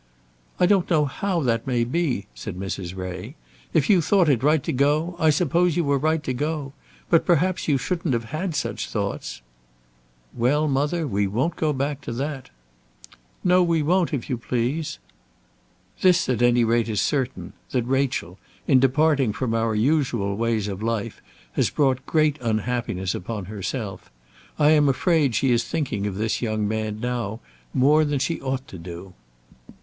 "I 0.59 0.65
don't 0.65 0.89
know 0.89 1.05
how 1.05 1.43
that 1.43 1.67
may 1.67 1.83
be," 1.83 2.25
said 2.33 2.57
Mrs. 2.57 2.95
Ray. 2.95 3.35
"If 3.71 3.87
you 3.87 4.01
thought 4.01 4.29
it 4.29 4.41
right 4.41 4.63
to 4.63 4.73
go 4.73 5.15
I 5.19 5.29
suppose 5.29 5.77
you 5.77 5.83
were 5.83 5.99
right 5.99 6.23
to 6.23 6.33
go; 6.33 6.73
but 7.11 7.23
perhaps 7.23 7.67
you 7.67 7.77
shouldn't 7.77 8.15
have 8.15 8.23
had 8.33 8.55
such 8.55 8.89
thoughts." 8.89 9.43
"Well, 10.33 10.67
mother, 10.67 11.05
we 11.07 11.27
won't 11.27 11.55
go 11.55 11.71
back 11.71 12.01
to 12.01 12.11
that." 12.13 12.49
"No; 13.43 13.61
we 13.61 13.83
won't, 13.83 14.11
if 14.11 14.27
you 14.27 14.37
please." 14.39 14.97
"This 16.01 16.27
at 16.27 16.41
any 16.41 16.63
rate 16.63 16.89
is 16.89 16.99
certain, 16.99 17.53
that 17.69 17.83
Rachel, 17.83 18.39
in 18.65 18.79
departing 18.79 19.31
from 19.33 19.53
our 19.53 19.75
usual 19.75 20.35
ways 20.35 20.67
of 20.67 20.81
life, 20.81 21.21
has 21.51 21.69
brought 21.69 22.07
great 22.07 22.39
unhappiness 22.41 23.13
upon 23.13 23.45
herself. 23.45 24.09
I'm 24.57 24.89
afraid 24.89 25.35
she 25.35 25.51
is 25.51 25.63
thinking 25.63 26.07
of 26.07 26.15
this 26.15 26.41
young 26.41 26.67
man 26.67 26.99
now 26.99 27.39
more 27.71 28.03
than 28.03 28.17
she 28.17 28.41
ought 28.41 28.67
to 28.69 28.79
do." 28.79 29.13